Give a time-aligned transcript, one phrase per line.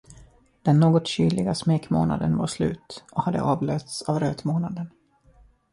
[0.61, 4.89] Den något kyliga smekmånaden var slut och hade avlösts av rötmånaden.